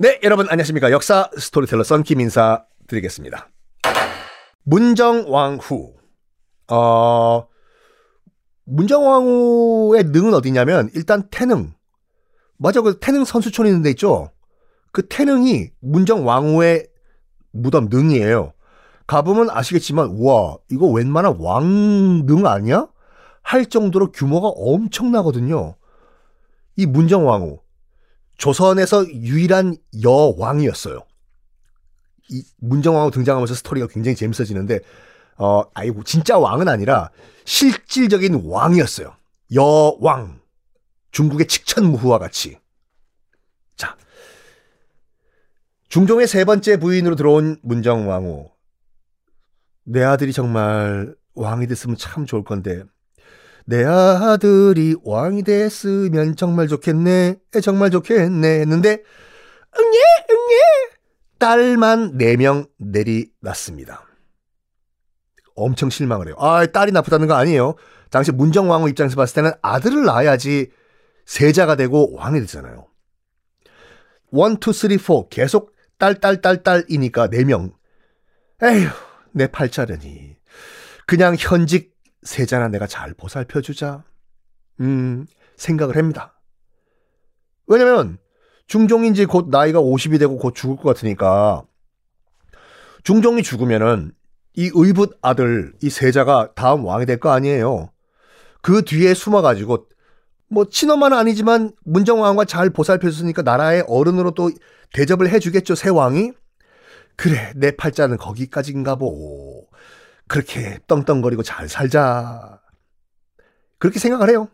네, 0.00 0.20
여러분 0.22 0.46
안녕하십니까. 0.48 0.92
역사 0.92 1.28
스토리텔러 1.36 1.82
썬킴 1.82 2.20
인사 2.20 2.64
드리겠습니다. 2.86 3.48
문정왕후. 4.62 5.94
어, 6.70 7.48
문정왕후의 8.64 10.04
능은 10.04 10.34
어디냐면 10.34 10.90
일단 10.94 11.28
태릉. 11.30 11.72
맞아, 12.58 12.80
그 12.80 12.98
태릉 13.00 13.24
선수촌 13.24 13.66
있는 13.66 13.82
데 13.82 13.90
있죠? 13.90 14.30
그 14.92 15.08
태릉이 15.08 15.70
문정왕후의 15.80 16.86
무덤 17.52 17.88
능이에요. 17.90 18.52
가보면 19.06 19.48
아시겠지만, 19.50 20.16
와, 20.20 20.58
이거 20.70 20.86
웬만한 20.86 21.36
왕릉 21.38 22.46
아니야? 22.46 22.86
할 23.42 23.66
정도로 23.66 24.12
규모가 24.12 24.48
엄청나거든요. 24.48 25.74
이 26.78 26.86
문정왕후. 26.86 27.60
조선에서 28.38 29.10
유일한 29.10 29.76
여왕이었어요. 30.00 31.00
이 32.30 32.44
문정왕후 32.58 33.10
등장하면서 33.10 33.52
스토리가 33.52 33.88
굉장히 33.88 34.14
재밌어지는데 34.14 34.78
어 35.38 35.62
아이고 35.74 36.04
진짜 36.04 36.38
왕은 36.38 36.68
아니라 36.68 37.10
실질적인 37.44 38.42
왕이었어요. 38.44 39.12
여왕. 39.54 40.40
중국의 41.10 41.48
칙천무후와 41.48 42.20
같이. 42.20 42.58
자. 43.74 43.96
중종의 45.88 46.28
세 46.28 46.44
번째 46.44 46.76
부인으로 46.76 47.16
들어온 47.16 47.58
문정왕후. 47.62 48.50
내 49.82 50.04
아들이 50.04 50.32
정말 50.32 51.16
왕이 51.34 51.66
됐으면 51.66 51.96
참 51.96 52.24
좋을 52.24 52.44
건데 52.44 52.84
내 53.68 53.84
아들이 53.84 54.96
왕이 55.04 55.42
됐으면 55.42 56.36
정말 56.36 56.68
좋겠네, 56.68 57.36
정말 57.62 57.90
좋겠네 57.90 58.60
했는데, 58.60 59.02
응예, 59.78 59.98
응예! 60.30 60.58
딸만 61.38 62.16
4명 62.16 62.70
내리났습니다. 62.78 64.06
엄청 65.54 65.90
실망을 65.90 66.28
해요. 66.28 66.36
아, 66.38 66.64
딸이 66.64 66.92
나쁘다는 66.92 67.28
거 67.28 67.34
아니에요. 67.34 67.74
당시 68.10 68.32
문정왕후 68.32 68.88
입장에서 68.88 69.16
봤을 69.16 69.34
때는 69.34 69.50
아들을 69.60 70.02
낳아야지 70.02 70.70
세자가 71.26 71.76
되고 71.76 72.16
왕이 72.16 72.40
되잖아요. 72.40 72.86
1, 74.32 74.56
2, 74.66 74.72
3, 74.72 74.96
4 74.96 75.28
계속 75.28 75.74
딸, 75.98 76.14
딸, 76.14 76.40
딸, 76.40 76.62
딸이니까 76.62 77.28
4명. 77.28 77.74
에휴, 78.62 78.88
내 79.32 79.46
팔자려니. 79.46 80.38
그냥 81.06 81.36
현직 81.38 81.97
세자나 82.28 82.68
내가 82.68 82.86
잘 82.86 83.14
보살펴 83.14 83.62
주자. 83.62 84.04
음, 84.80 85.26
생각을 85.56 85.96
합니다. 85.96 86.38
왜냐면, 87.66 88.18
이제 89.06 89.24
곧 89.24 89.48
나이가 89.48 89.80
50이 89.80 90.18
되고 90.18 90.36
곧 90.36 90.54
죽을 90.54 90.76
것 90.76 90.82
같으니까, 90.82 91.64
중종이 93.02 93.42
죽으면은, 93.42 94.12
이 94.54 94.70
의붓 94.74 95.18
아들, 95.22 95.72
이 95.82 95.88
세자가 95.88 96.52
다음 96.54 96.84
왕이 96.84 97.06
될 97.06 97.18
거 97.18 97.30
아니에요. 97.30 97.90
그 98.60 98.82
뒤에 98.82 99.14
숨어 99.14 99.40
가지고, 99.40 99.88
뭐, 100.50 100.68
친엄마는 100.68 101.16
아니지만, 101.16 101.72
문정왕과 101.86 102.44
잘 102.44 102.68
보살펴줬으니까 102.68 103.40
나라의 103.40 103.84
어른으로 103.88 104.32
또 104.32 104.50
대접을 104.92 105.30
해주겠죠, 105.30 105.74
새 105.74 105.88
왕이? 105.88 106.32
그래, 107.16 107.52
내 107.56 107.70
팔자는 107.70 108.18
거기까지인가 108.18 108.96
보. 108.96 109.67
그렇게 110.28 110.78
떵떵거리고 110.86 111.42
잘 111.42 111.68
살자. 111.68 112.60
그렇게 113.78 113.98
생각을 113.98 114.28
해요. 114.28 114.48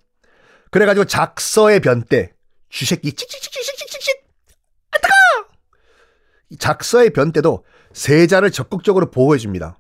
그래가지고 0.71 1.05
작서의 1.05 1.81
변때, 1.81 2.33
쥐새끼 2.71 3.13
찍찍찍찍찍찍찍 3.13 4.25
아 4.91 4.99
뜨거! 4.99 5.15
작서의 6.59 7.11
변때도 7.11 7.65
세자를 7.93 8.51
적극적으로 8.51 9.11
보호해줍니다. 9.11 9.79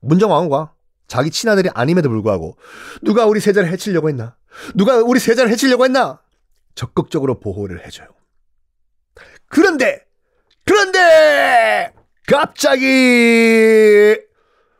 문정왕후가 0.00 0.74
자기 1.06 1.30
친아들이 1.30 1.70
아님에도 1.72 2.08
불구하고 2.08 2.56
누가 3.02 3.26
우리 3.26 3.40
세자를 3.40 3.70
해치려고 3.70 4.08
했나? 4.08 4.36
누가 4.74 4.96
우리 4.98 5.20
세자를 5.20 5.50
해치려고 5.50 5.84
했나? 5.84 6.20
적극적으로 6.74 7.40
보호를 7.40 7.84
해줘요. 7.86 8.08
그런데 9.48 10.04
그런데 10.64 11.92
갑자기 12.26 14.18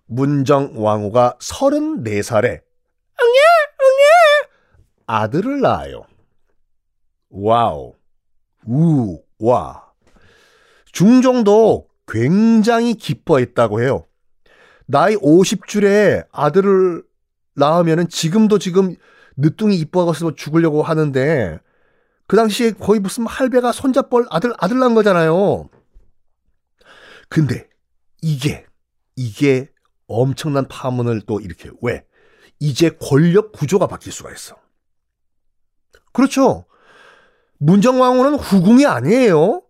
문정 0.06 0.72
왕후가 0.76 1.36
34살에 1.40 2.44
응예 2.44 3.40
응예 3.82 4.48
아들을 5.06 5.60
낳아요. 5.60 6.04
와우 7.30 7.94
우와 8.64 9.92
중종도 10.92 11.88
굉장히 12.06 12.94
기뻐했다고 12.94 13.82
해요. 13.82 14.06
나이 14.86 15.16
50줄에 15.16 16.26
아들을 16.30 17.02
낳으면은 17.54 18.08
지금도 18.08 18.58
지금 18.58 18.94
늦둥이 19.36 19.76
이뻐서 19.76 20.34
죽으려고 20.34 20.82
하는데 20.82 21.58
그 22.26 22.36
당시에 22.36 22.72
거의 22.72 23.00
무슨 23.00 23.26
할배가 23.26 23.72
손잡벌 23.72 24.26
아들 24.30 24.52
아들 24.58 24.78
낳은 24.78 24.94
거잖아요. 24.94 25.68
근데 27.28 27.68
이게 28.22 28.64
이게 29.16 29.68
엄청난 30.06 30.68
파문을 30.68 31.22
또 31.26 31.40
일으켜요. 31.40 31.72
왜? 31.82 32.04
이제 32.58 32.90
권력 33.00 33.52
구조가 33.52 33.86
바뀔 33.86 34.12
수가 34.12 34.32
있어. 34.32 34.56
그렇죠. 36.12 36.64
문정왕후는 37.58 38.36
후궁이 38.36 38.86
아니에요. 38.86 39.62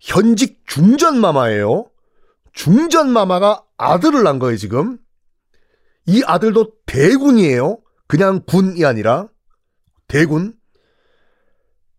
현직 0.00 0.62
중전마마예요. 0.66 1.90
중전마마가 2.52 3.64
아들을 3.76 4.22
낳은 4.22 4.38
거예요, 4.38 4.56
지금. 4.56 4.98
이 6.06 6.22
아들도 6.24 6.72
대군이에요. 6.86 7.78
그냥 8.06 8.42
군이 8.46 8.84
아니라 8.84 9.28
대군. 10.08 10.54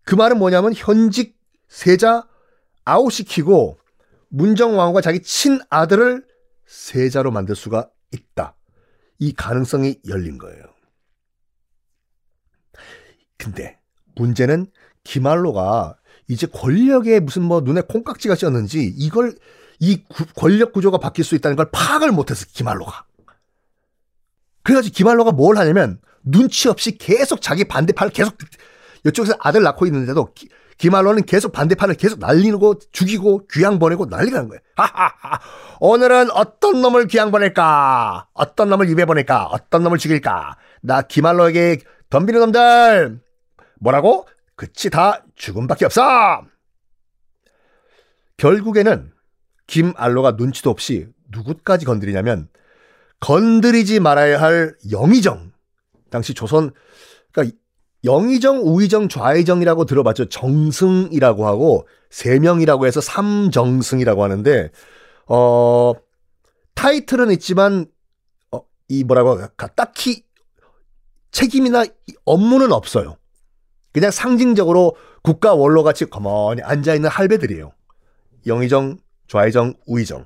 그 0.04 0.16
말은 0.16 0.40
뭐냐면 0.40 0.74
현직 0.76 1.38
세자 1.68 2.28
아웃시키고 2.86 3.78
문정왕후가 4.30 5.02
자기 5.02 5.22
친아들을 5.22 6.26
세자로 6.68 7.32
만들 7.32 7.56
수가 7.56 7.90
있다. 8.12 8.56
이 9.20 9.34
가능성이 9.34 10.00
열린 10.08 10.38
거예요. 10.38 10.64
근데 13.38 13.80
문제는 14.16 14.68
기말로가 15.04 15.98
이제 16.28 16.46
권력에 16.48 17.20
무슨 17.20 17.44
뭐 17.44 17.62
눈에 17.62 17.82
콩깍지가 17.82 18.36
씌었는지 18.36 18.94
이걸 18.98 19.36
이 19.80 20.04
구, 20.04 20.26
권력 20.36 20.74
구조가 20.74 20.98
바뀔 20.98 21.24
수 21.24 21.36
있다는 21.36 21.56
걸 21.56 21.70
파악을 21.72 22.12
못해서 22.12 22.46
기말로가. 22.52 23.06
그래가지고 24.64 24.94
기말로가 24.94 25.32
뭘 25.32 25.58
하냐면 25.58 26.02
눈치 26.24 26.68
없이 26.68 26.98
계속 26.98 27.42
자기 27.42 27.64
반대판을 27.64 28.12
계속 28.12 28.38
이쪽에서 29.06 29.38
아들 29.40 29.64
낳고 29.64 29.86
있는데도 29.86 30.34
기, 30.34 30.50
기말로는 30.78 31.24
계속 31.26 31.52
반대판을 31.52 31.96
계속 31.96 32.20
날리고 32.20 32.80
죽이고 32.92 33.48
귀양 33.52 33.80
보내고 33.80 34.06
난리가 34.06 34.38
난 34.38 34.48
거예요. 34.48 34.62
하하하. 34.76 35.40
오늘은 35.80 36.32
어떤 36.32 36.82
놈을 36.82 37.08
귀양 37.08 37.32
보낼까? 37.32 38.28
어떤 38.34 38.70
놈을 38.70 38.90
입에 38.90 39.06
보낼까? 39.06 39.46
어떤 39.48 39.84
놈을 39.84 39.98
죽일까? 39.98 40.58
나 40.82 41.02
기말로에게 41.02 41.80
덤비는 42.10 42.40
놈들 42.40 43.22
뭐라고? 43.80 44.28
그치 44.56 44.90
다 44.90 45.24
죽음밖에 45.36 45.86
없어. 45.86 46.42
결국에는 48.38 49.12
김알로가 49.66 50.32
눈치도 50.32 50.70
없이 50.70 51.08
누구까지 51.30 51.86
건드리냐면 51.86 52.50
건드리지 53.20 54.00
말아야 54.00 54.40
할 54.40 54.76
영의정 54.92 55.52
당시 56.10 56.34
조선 56.34 56.72
그러니까 57.32 57.58
영의정, 58.08 58.62
우의정, 58.64 59.10
좌의정이라고 59.10 59.86
들어봤죠. 59.86 60.30
정승이라고 60.30 61.46
하고 61.46 61.88
세 62.10 62.40
명이라고 62.40 62.88
해서 62.88 63.02
삼정승이라고 63.02 64.24
하는데 64.24 64.72
어 65.28 65.94
타이틀은 66.74 67.32
있지만 67.32 67.86
어, 68.52 68.62
이 68.88 69.04
뭐라고 69.04 69.40
할까 69.42 69.68
딱히 69.76 70.24
책임이나 71.32 71.86
업무는 72.26 72.72
없어요. 72.72 73.18
그냥 73.92 74.12
상징적으로 74.12 74.96
국가 75.22 75.54
원로 75.54 75.84
같이 75.84 76.06
가만히 76.06 76.62
앉아 76.62 76.96
있는 76.96 77.10
할배들이에요. 77.10 77.72
영의정, 78.46 78.98
좌의정, 79.28 79.74
우의정. 79.86 80.26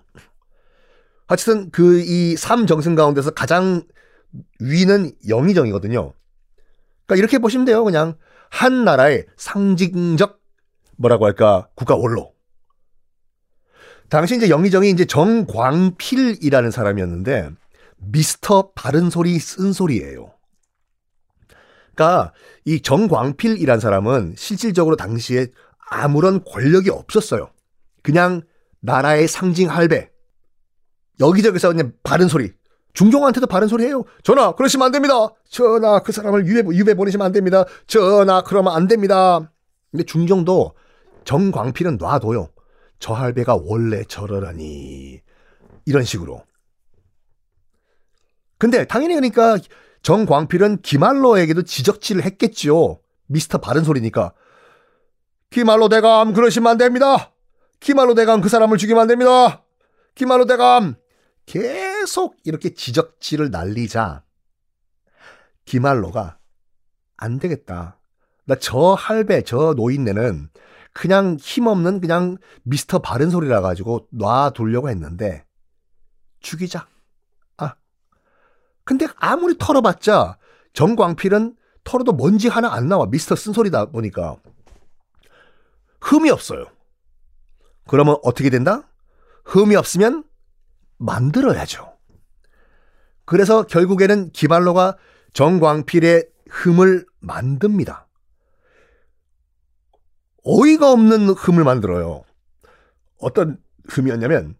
하여튼 1.27 1.71
그 1.71 2.03
이 2.05 2.35
삼정승 2.37 2.93
가운데서 2.93 3.31
가장 3.31 3.83
위는 4.59 5.13
영의정이거든요. 5.27 6.13
그러니까 7.11 7.15
이렇게 7.17 7.39
보시면 7.39 7.65
돼요. 7.65 7.83
그냥 7.83 8.15
한 8.49 8.85
나라의 8.85 9.25
상징적 9.35 10.39
뭐라고 10.95 11.25
할까 11.25 11.67
국가 11.75 11.95
원로. 11.95 12.33
당시 14.07 14.37
이제 14.37 14.49
영의정이 14.49 14.89
이제 14.89 15.05
정광필이라는 15.05 16.71
사람이었는데 16.71 17.49
미스터 17.97 18.71
바른 18.75 19.09
소리 19.09 19.37
쓴 19.39 19.73
소리예요. 19.73 20.33
그러니까 21.95 22.33
이 22.65 22.81
정광필이란 22.81 23.79
사람은 23.79 24.35
실질적으로 24.37 24.95
당시에 24.95 25.47
아무런 25.89 26.43
권력이 26.45 26.89
없었어요. 26.89 27.51
그냥 28.03 28.41
나라의 28.79 29.27
상징 29.27 29.69
할배. 29.69 30.09
여기저기서 31.19 31.69
그냥 31.69 31.91
바른 32.03 32.29
소리. 32.29 32.53
중종한테도 32.93 33.47
바른 33.47 33.67
소리 33.67 33.85
해요. 33.85 34.03
전하, 34.23 34.53
그러시면 34.53 34.85
안 34.85 34.91
됩니다. 34.91 35.29
전하, 35.49 35.99
그 35.99 36.11
사람을 36.11 36.45
유배, 36.45 36.75
유배 36.75 36.93
보내시면 36.93 37.25
안 37.25 37.31
됩니다. 37.31 37.65
전하, 37.87 38.41
그러면 38.43 38.73
안 38.73 38.87
됩니다. 38.87 39.51
근데 39.91 40.03
중종도 40.03 40.73
정광필은 41.23 41.97
놔둬요. 41.97 42.49
저 42.99 43.13
할배가 43.13 43.57
원래 43.63 44.03
저러라니. 44.03 45.21
이런 45.85 46.03
식으로. 46.03 46.43
근데 48.57 48.85
당연히 48.85 49.15
그러니까 49.15 49.57
정광필은 50.03 50.81
기말로에게도 50.81 51.63
지적질을 51.63 52.23
했겠지요. 52.23 52.99
미스터 53.27 53.57
바른 53.59 53.83
소리니까. 53.83 54.33
기말로 55.49 55.89
대감 55.89 56.33
그러시면 56.33 56.71
안 56.71 56.77
됩니다. 56.77 57.31
기말로 57.79 58.13
대감 58.13 58.41
그 58.41 58.49
사람을 58.49 58.77
죽이면 58.77 59.01
안 59.01 59.07
됩니다. 59.07 59.63
기말로 60.13 60.45
대감 60.45 60.95
계속 62.01 62.35
이렇게 62.45 62.73
지적질을 62.73 63.51
날리자 63.51 64.23
기말로가 65.65 66.39
안 67.15 67.37
되겠다. 67.37 67.99
나 68.45 68.55
저 68.55 68.93
할배 68.93 69.43
저 69.43 69.75
노인네는 69.75 70.49
그냥 70.93 71.37
힘없는 71.39 72.01
그냥 72.01 72.37
미스터 72.63 72.99
바른 72.99 73.29
소리라 73.29 73.61
가지고 73.61 74.07
놔두려고 74.09 74.89
했는데 74.89 75.45
죽이자. 76.39 76.87
아. 77.57 77.75
근데 78.83 79.05
아무리 79.17 79.55
털어봤자 79.59 80.39
정광필은 80.73 81.55
털어도 81.83 82.13
먼지 82.13 82.47
하나 82.47 82.73
안 82.73 82.87
나와. 82.87 83.05
미스터 83.05 83.35
쓴소리다 83.35 83.91
보니까. 83.91 84.37
흠이 86.01 86.31
없어요. 86.31 86.65
그러면 87.87 88.17
어떻게 88.23 88.49
된다? 88.49 88.89
흠이 89.45 89.75
없으면 89.75 90.23
만들어야죠. 90.97 91.90
그래서 93.31 93.63
결국에는 93.63 94.31
기발로가 94.31 94.97
정광필의 95.31 96.27
흠을 96.49 97.05
만듭니다. 97.21 98.09
어이가 100.43 100.91
없는 100.91 101.29
흠을 101.29 101.63
만들어요. 101.63 102.25
어떤 103.19 103.57
흠이었냐면 103.87 104.55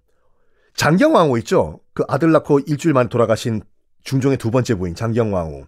장경왕후 0.78 1.38
있죠? 1.40 1.82
그 1.94 2.06
아들 2.08 2.32
낳고 2.32 2.60
일주일 2.60 2.94
만에 2.94 3.10
돌아가신 3.10 3.62
중종의 4.06 4.38
두 4.38 4.52
번째 4.52 4.76
부인 4.76 4.96
장경왕후. 4.96 5.66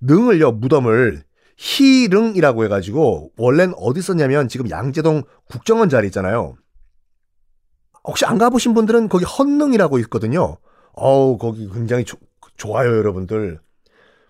능을요 0.00 0.52
무덤을 0.52 1.24
희릉이라고 1.58 2.64
해가지고 2.64 3.32
원래는 3.36 3.74
어디 3.76 4.00
썼냐면 4.00 4.48
지금 4.48 4.70
양재동 4.70 5.24
국정원 5.50 5.90
자리 5.90 6.06
있잖아요. 6.06 6.56
혹시 8.04 8.24
안 8.24 8.38
가보신 8.38 8.72
분들은 8.72 9.10
거기 9.10 9.26
헌능이라고 9.26 9.98
있거든요. 9.98 10.56
어우 10.92 11.38
거기 11.38 11.68
굉장히 11.70 12.04
조, 12.04 12.16
좋아요 12.56 12.96
여러분들. 12.96 13.60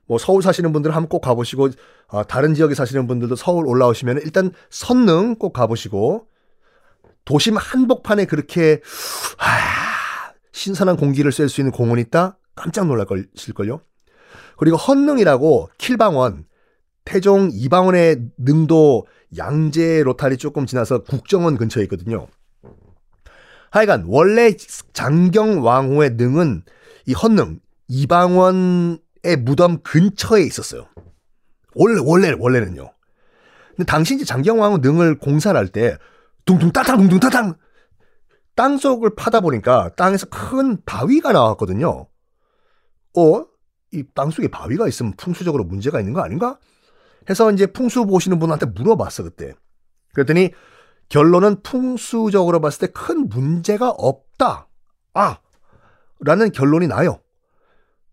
뭐 0.06 0.19
서울 0.19 0.43
사시는 0.43 0.73
분들은 0.73 0.94
한번 0.94 1.09
꼭 1.09 1.20
가보시고 1.20 1.70
아, 2.09 2.23
다른 2.25 2.55
지역에 2.55 2.75
사시는 2.75 3.06
분들도 3.06 3.37
서울 3.37 3.67
올라오시면 3.67 4.20
일단 4.25 4.53
선능 4.70 5.37
꼭 5.37 5.53
가보시고 5.53 6.26
도심 7.25 7.56
한복판에 7.56 8.26
그렇게 8.26 8.81
하, 9.38 10.35
신선한 10.53 10.97
공기를 10.97 11.32
쐴 11.32 11.49
수 11.49 11.61
있는 11.61 11.73
공원이 11.73 12.03
있다? 12.03 12.38
깜짝 12.55 12.87
놀랄걸요. 12.87 13.81
그리고 14.59 14.76
헌능이라고 14.76 15.70
킬방원 15.79 16.44
태종 17.05 17.50
이방원의 17.53 18.31
능도 18.38 19.06
양재 19.37 20.03
로타리 20.03 20.37
조금 20.37 20.67
지나서 20.67 21.03
국정원 21.05 21.56
근처에 21.56 21.82
있거든요. 21.85 22.29
하여간 23.73 24.05
원래 24.07 24.55
장경왕후의 24.93 26.11
능은 26.11 26.63
이 27.07 27.15
헌능 27.15 27.59
이방원의 27.89 29.37
무덤 29.41 29.83
근처에 29.83 30.43
있었어요. 30.43 30.87
원래 31.75 32.01
원래 32.05 32.35
원래는요. 32.39 32.93
근데 33.71 33.85
당시 33.85 34.15
이제 34.15 34.25
장경왕후 34.25 34.79
능을 34.79 35.19
공사를 35.19 35.59
할 35.59 35.69
때 35.69 35.97
둥둥 36.45 36.71
따탕 36.73 36.99
둥둥 36.99 37.19
따탕 37.21 37.55
땅 38.55 38.77
속을 38.77 39.15
파다 39.17 39.41
보니까 39.41 39.91
땅에서 39.97 40.27
큰 40.29 40.83
바위가 40.85 41.33
나왔거든요. 41.33 42.07
어? 43.17 43.45
이 43.95 44.05
땅 44.15 44.31
속에 44.31 44.49
바위가 44.49 44.87
있으면 44.89 45.15
풍수적으로 45.17 45.65
문제가 45.65 45.99
있는 45.99 46.13
거 46.13 46.21
아닌가? 46.21 46.59
해서 47.31 47.51
이제 47.53 47.67
풍수 47.67 48.05
보시는 48.07 48.39
분한테 48.39 48.67
물어봤어 48.67 49.23
그때. 49.23 49.55
그랬더니 50.13 50.51
결론은 51.12 51.62
풍수적으로 51.62 52.62
봤을 52.62 52.87
때 52.88 52.93
큰 52.93 53.29
문제가 53.29 53.91
없다. 53.91 54.67
아, 55.12 55.38
라는 56.20 56.50
결론이 56.50 56.87
나요. 56.87 57.20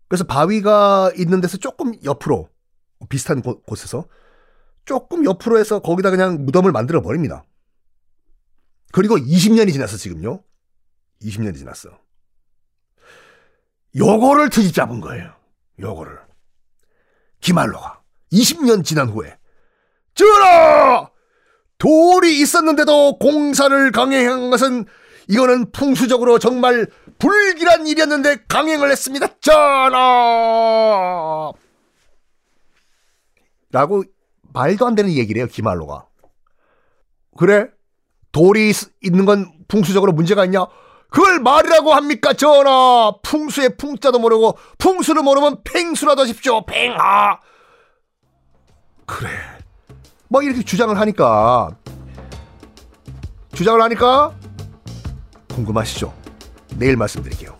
그래서 0.06 0.24
바위가 0.24 1.12
있는 1.16 1.40
데서 1.40 1.56
조금 1.56 1.94
옆으로 2.04 2.50
비슷한 3.08 3.40
곳, 3.40 3.64
곳에서 3.64 4.06
조금 4.84 5.24
옆으로 5.24 5.58
해서 5.58 5.80
거기다 5.80 6.10
그냥 6.10 6.44
무덤을 6.44 6.72
만들어 6.72 7.00
버립니다. 7.00 7.42
그리고 8.92 9.16
20년이 9.16 9.72
지났어 9.72 9.96
지금요. 9.96 10.42
20년이 11.22 11.56
지났어. 11.56 11.88
요거를 13.96 14.50
트집 14.50 14.74
잡은 14.74 15.00
거예요. 15.00 15.32
요거를. 15.78 16.18
기말로가 17.40 18.02
20년 18.30 18.84
지난 18.84 19.08
후에 19.08 19.38
전하! 20.14 21.09
돌이 21.80 22.38
있었는데도 22.40 23.18
공사를 23.18 23.90
강행한 23.90 24.50
것은 24.50 24.84
이거는 25.28 25.72
풍수적으로 25.72 26.38
정말 26.38 26.86
불길한 27.18 27.86
일이었는데 27.86 28.44
강행을 28.48 28.90
했습니다. 28.90 29.28
전하! 29.40 29.90
라고 33.72 34.04
말도 34.52 34.86
안 34.86 34.94
되는 34.94 35.10
얘기를 35.10 35.40
해요. 35.40 35.48
기말로가. 35.50 36.06
그래? 37.38 37.68
돌이 38.32 38.72
있는 39.02 39.24
건 39.24 39.50
풍수적으로 39.66 40.12
문제가 40.12 40.44
있냐? 40.44 40.66
그걸 41.08 41.40
말이라고 41.40 41.94
합니까, 41.94 42.34
전하? 42.34 43.12
풍수의 43.22 43.76
풍자도 43.78 44.18
모르고 44.18 44.58
풍수를 44.78 45.22
모르면 45.22 45.62
팽수라도 45.64 46.22
하십시오. 46.22 46.66
팽하. 46.66 47.40
그래. 49.06 49.30
막 50.28 50.44
이렇게 50.44 50.62
주장을 50.62 50.96
하니까 50.96 51.76
주장을 53.60 53.78
하니까 53.82 54.34
궁금하시죠? 55.50 56.14
내일 56.76 56.96
말씀드릴게요. 56.96 57.58